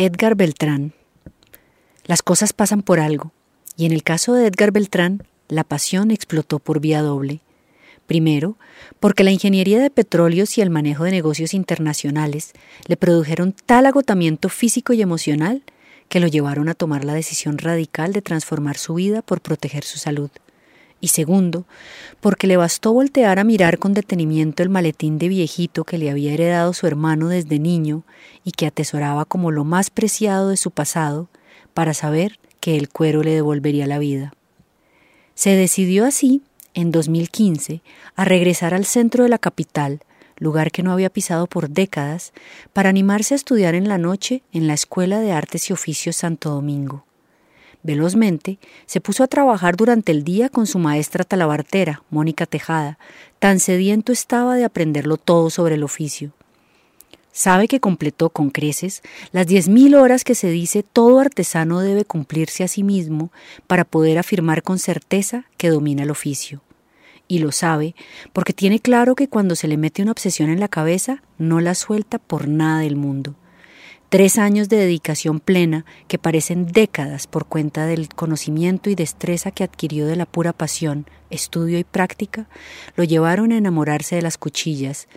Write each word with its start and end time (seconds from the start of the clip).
Edgar 0.00 0.36
Beltrán. 0.36 0.92
Las 2.04 2.22
cosas 2.22 2.52
pasan 2.52 2.82
por 2.82 3.00
algo, 3.00 3.32
y 3.76 3.84
en 3.84 3.90
el 3.90 4.04
caso 4.04 4.32
de 4.32 4.46
Edgar 4.46 4.70
Beltrán, 4.70 5.24
la 5.48 5.64
pasión 5.64 6.12
explotó 6.12 6.60
por 6.60 6.78
vía 6.78 7.02
doble. 7.02 7.40
Primero, 8.06 8.56
porque 9.00 9.24
la 9.24 9.32
ingeniería 9.32 9.80
de 9.80 9.90
petróleos 9.90 10.56
y 10.56 10.60
el 10.60 10.70
manejo 10.70 11.02
de 11.02 11.10
negocios 11.10 11.52
internacionales 11.52 12.52
le 12.86 12.96
produjeron 12.96 13.56
tal 13.66 13.86
agotamiento 13.86 14.48
físico 14.48 14.92
y 14.92 15.02
emocional 15.02 15.64
que 16.08 16.20
lo 16.20 16.28
llevaron 16.28 16.68
a 16.68 16.74
tomar 16.74 17.04
la 17.04 17.14
decisión 17.14 17.58
radical 17.58 18.12
de 18.12 18.22
transformar 18.22 18.78
su 18.78 18.94
vida 18.94 19.20
por 19.20 19.40
proteger 19.40 19.82
su 19.82 19.98
salud 19.98 20.30
y 21.00 21.08
segundo, 21.08 21.64
porque 22.20 22.46
le 22.46 22.56
bastó 22.56 22.92
voltear 22.92 23.38
a 23.38 23.44
mirar 23.44 23.78
con 23.78 23.94
detenimiento 23.94 24.62
el 24.62 24.68
maletín 24.68 25.18
de 25.18 25.28
viejito 25.28 25.84
que 25.84 25.98
le 25.98 26.10
había 26.10 26.32
heredado 26.32 26.72
su 26.72 26.86
hermano 26.86 27.28
desde 27.28 27.58
niño 27.58 28.02
y 28.44 28.52
que 28.52 28.66
atesoraba 28.66 29.24
como 29.24 29.50
lo 29.50 29.64
más 29.64 29.90
preciado 29.90 30.48
de 30.48 30.56
su 30.56 30.70
pasado, 30.70 31.28
para 31.74 31.94
saber 31.94 32.38
que 32.60 32.76
el 32.76 32.88
cuero 32.88 33.22
le 33.22 33.32
devolvería 33.32 33.86
la 33.86 33.98
vida. 33.98 34.32
Se 35.34 35.50
decidió 35.50 36.04
así, 36.04 36.42
en 36.74 36.90
2015, 36.90 37.82
a 38.16 38.24
regresar 38.24 38.74
al 38.74 38.84
centro 38.84 39.22
de 39.24 39.30
la 39.30 39.38
capital, 39.38 40.00
lugar 40.36 40.70
que 40.70 40.82
no 40.82 40.92
había 40.92 41.10
pisado 41.10 41.46
por 41.46 41.70
décadas, 41.70 42.32
para 42.72 42.88
animarse 42.88 43.34
a 43.34 43.36
estudiar 43.36 43.74
en 43.74 43.88
la 43.88 43.98
noche 43.98 44.42
en 44.52 44.66
la 44.66 44.74
Escuela 44.74 45.20
de 45.20 45.32
Artes 45.32 45.70
y 45.70 45.72
Oficios 45.72 46.16
Santo 46.16 46.50
Domingo. 46.50 47.04
Velozmente 47.88 48.58
se 48.84 49.00
puso 49.00 49.24
a 49.24 49.28
trabajar 49.28 49.74
durante 49.74 50.12
el 50.12 50.22
día 50.22 50.50
con 50.50 50.66
su 50.66 50.78
maestra 50.78 51.24
talabartera, 51.24 52.02
Mónica 52.10 52.44
Tejada, 52.44 52.98
tan 53.38 53.60
sediento 53.60 54.12
estaba 54.12 54.56
de 54.56 54.66
aprenderlo 54.66 55.16
todo 55.16 55.48
sobre 55.48 55.76
el 55.76 55.82
oficio. 55.82 56.32
Sabe 57.32 57.66
que 57.66 57.80
completó 57.80 58.28
con 58.28 58.50
creces 58.50 59.00
las 59.32 59.46
diez 59.46 59.70
mil 59.70 59.94
horas 59.94 60.22
que 60.22 60.34
se 60.34 60.50
dice 60.50 60.82
todo 60.82 61.18
artesano 61.18 61.80
debe 61.80 62.04
cumplirse 62.04 62.62
a 62.62 62.68
sí 62.68 62.82
mismo 62.82 63.32
para 63.66 63.86
poder 63.86 64.18
afirmar 64.18 64.62
con 64.62 64.78
certeza 64.78 65.46
que 65.56 65.70
domina 65.70 66.02
el 66.02 66.10
oficio. 66.10 66.60
Y 67.26 67.38
lo 67.38 67.52
sabe 67.52 67.94
porque 68.34 68.52
tiene 68.52 68.80
claro 68.80 69.14
que 69.14 69.28
cuando 69.28 69.56
se 69.56 69.66
le 69.66 69.78
mete 69.78 70.02
una 70.02 70.12
obsesión 70.12 70.50
en 70.50 70.60
la 70.60 70.68
cabeza 70.68 71.22
no 71.38 71.62
la 71.62 71.74
suelta 71.74 72.18
por 72.18 72.48
nada 72.48 72.80
del 72.80 72.96
mundo. 72.96 73.34
Tres 74.10 74.38
años 74.38 74.70
de 74.70 74.78
dedicación 74.78 75.38
plena 75.38 75.84
que 76.06 76.18
parecen 76.18 76.66
décadas 76.66 77.26
por 77.26 77.44
cuenta 77.44 77.84
del 77.84 78.08
conocimiento 78.08 78.88
y 78.88 78.94
destreza 78.94 79.50
que 79.50 79.64
adquirió 79.64 80.06
de 80.06 80.16
la 80.16 80.24
pura 80.24 80.54
pasión, 80.54 81.04
estudio 81.28 81.78
y 81.78 81.84
práctica, 81.84 82.48
lo 82.96 83.04
llevaron 83.04 83.52
a 83.52 83.58
enamorarse 83.58 84.16
de 84.16 84.22
las 84.22 84.38
cuchillas, 84.38 85.08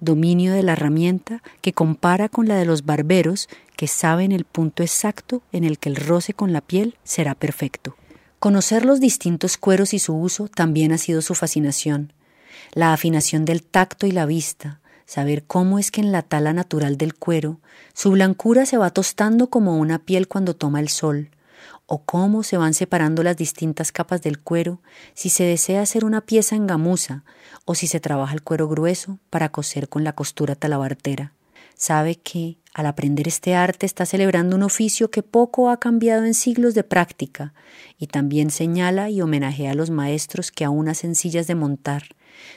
dominio 0.00 0.52
de 0.52 0.64
la 0.64 0.72
herramienta 0.72 1.44
que 1.60 1.72
compara 1.72 2.28
con 2.28 2.48
la 2.48 2.56
de 2.56 2.64
los 2.64 2.84
barberos 2.84 3.48
que 3.76 3.86
saben 3.86 4.32
el 4.32 4.44
punto 4.44 4.82
exacto 4.82 5.42
en 5.52 5.62
el 5.62 5.78
que 5.78 5.88
el 5.88 5.94
roce 5.94 6.34
con 6.34 6.52
la 6.52 6.60
piel 6.60 6.96
será 7.04 7.36
perfecto. 7.36 7.94
Conocer 8.40 8.84
los 8.84 8.98
distintos 8.98 9.58
cueros 9.58 9.94
y 9.94 10.00
su 10.00 10.16
uso 10.16 10.48
también 10.48 10.90
ha 10.90 10.98
sido 10.98 11.22
su 11.22 11.36
fascinación. 11.36 12.12
La 12.72 12.92
afinación 12.92 13.44
del 13.44 13.62
tacto 13.62 14.08
y 14.08 14.10
la 14.10 14.26
vista, 14.26 14.80
saber 15.10 15.42
cómo 15.42 15.80
es 15.80 15.90
que 15.90 16.00
en 16.00 16.12
la 16.12 16.22
tala 16.22 16.52
natural 16.52 16.96
del 16.96 17.16
cuero 17.16 17.58
su 17.94 18.12
blancura 18.12 18.64
se 18.64 18.76
va 18.76 18.90
tostando 18.90 19.50
como 19.50 19.76
una 19.76 19.98
piel 19.98 20.28
cuando 20.28 20.54
toma 20.54 20.78
el 20.78 20.88
sol, 20.88 21.30
o 21.86 22.04
cómo 22.04 22.44
se 22.44 22.56
van 22.56 22.74
separando 22.74 23.24
las 23.24 23.36
distintas 23.36 23.90
capas 23.90 24.22
del 24.22 24.38
cuero 24.38 24.80
si 25.14 25.28
se 25.28 25.42
desea 25.42 25.82
hacer 25.82 26.04
una 26.04 26.20
pieza 26.20 26.54
en 26.54 26.68
gamuza 26.68 27.24
o 27.64 27.74
si 27.74 27.88
se 27.88 27.98
trabaja 27.98 28.34
el 28.34 28.42
cuero 28.42 28.68
grueso 28.68 29.18
para 29.30 29.48
coser 29.48 29.88
con 29.88 30.04
la 30.04 30.12
costura 30.12 30.54
talabartera. 30.54 31.32
Sabe 31.74 32.14
que, 32.14 32.58
al 32.72 32.86
aprender 32.86 33.26
este 33.26 33.56
arte, 33.56 33.86
está 33.86 34.06
celebrando 34.06 34.54
un 34.54 34.62
oficio 34.62 35.10
que 35.10 35.24
poco 35.24 35.70
ha 35.70 35.80
cambiado 35.80 36.24
en 36.24 36.34
siglos 36.34 36.74
de 36.74 36.84
práctica 36.84 37.52
y 37.98 38.06
también 38.06 38.50
señala 38.50 39.10
y 39.10 39.22
homenajea 39.22 39.72
a 39.72 39.74
los 39.74 39.90
maestros 39.90 40.52
que 40.52 40.64
aún 40.64 40.88
hacen 40.88 41.16
sillas 41.16 41.48
de 41.48 41.56
montar, 41.56 42.14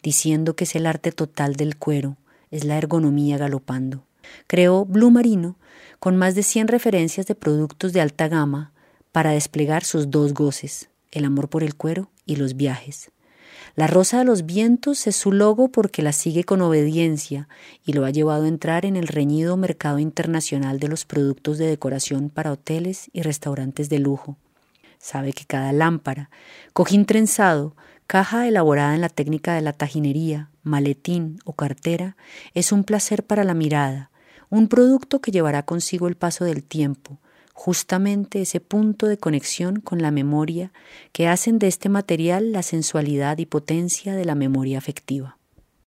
diciendo 0.00 0.54
que 0.54 0.62
es 0.62 0.76
el 0.76 0.86
arte 0.86 1.10
total 1.10 1.56
del 1.56 1.76
cuero, 1.76 2.16
es 2.50 2.64
la 2.64 2.78
ergonomía 2.78 3.38
galopando. 3.38 4.04
Creó 4.46 4.84
Blue 4.84 5.10
Marino 5.10 5.56
con 5.98 6.16
más 6.16 6.34
de 6.34 6.42
100 6.42 6.68
referencias 6.68 7.26
de 7.26 7.34
productos 7.34 7.92
de 7.92 8.00
alta 8.00 8.28
gama 8.28 8.72
para 9.12 9.30
desplegar 9.30 9.84
sus 9.84 10.10
dos 10.10 10.34
goces, 10.34 10.90
el 11.10 11.24
amor 11.24 11.48
por 11.48 11.62
el 11.62 11.74
cuero 11.74 12.10
y 12.26 12.36
los 12.36 12.56
viajes. 12.56 13.10
La 13.74 13.86
Rosa 13.86 14.18
de 14.18 14.24
los 14.24 14.46
Vientos 14.46 15.06
es 15.06 15.16
su 15.16 15.32
logo 15.32 15.68
porque 15.68 16.02
la 16.02 16.12
sigue 16.12 16.44
con 16.44 16.62
obediencia 16.62 17.48
y 17.84 17.92
lo 17.92 18.04
ha 18.04 18.10
llevado 18.10 18.44
a 18.44 18.48
entrar 18.48 18.86
en 18.86 18.96
el 18.96 19.06
reñido 19.06 19.56
mercado 19.56 19.98
internacional 19.98 20.78
de 20.78 20.88
los 20.88 21.04
productos 21.04 21.58
de 21.58 21.66
decoración 21.66 22.30
para 22.30 22.52
hoteles 22.52 23.10
y 23.12 23.22
restaurantes 23.22 23.88
de 23.88 23.98
lujo. 23.98 24.38
Sabe 24.98 25.32
que 25.32 25.44
cada 25.44 25.72
lámpara, 25.72 26.30
cojín 26.72 27.06
trenzado, 27.06 27.76
caja 28.06 28.46
elaborada 28.48 28.94
en 28.94 29.00
la 29.00 29.08
técnica 29.08 29.54
de 29.54 29.62
la 29.62 29.72
tajinería, 29.72 30.50
maletín 30.62 31.38
o 31.44 31.52
cartera, 31.52 32.16
es 32.54 32.72
un 32.72 32.84
placer 32.84 33.24
para 33.24 33.44
la 33.44 33.54
mirada, 33.54 34.10
un 34.50 34.68
producto 34.68 35.20
que 35.20 35.30
llevará 35.30 35.64
consigo 35.64 36.08
el 36.08 36.16
paso 36.16 36.44
del 36.44 36.62
tiempo, 36.62 37.18
justamente 37.52 38.42
ese 38.42 38.60
punto 38.60 39.06
de 39.06 39.16
conexión 39.16 39.80
con 39.80 40.02
la 40.02 40.10
memoria 40.10 40.72
que 41.12 41.26
hacen 41.26 41.58
de 41.58 41.68
este 41.68 41.88
material 41.88 42.52
la 42.52 42.62
sensualidad 42.62 43.38
y 43.38 43.46
potencia 43.46 44.14
de 44.14 44.24
la 44.24 44.34
memoria 44.34 44.78
afectiva. 44.78 45.35